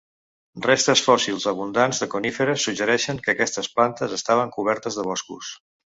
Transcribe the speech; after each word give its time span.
Restes 0.67 1.03
fòssils 1.07 1.45
abundants 1.51 2.01
de 2.03 2.07
coníferes 2.13 2.65
suggereixen 2.69 3.21
que 3.27 3.35
aquestes 3.35 3.69
planes 3.77 4.17
estaven 4.21 4.55
cobertes 4.57 4.99
de 5.03 5.07
boscos. 5.11 5.53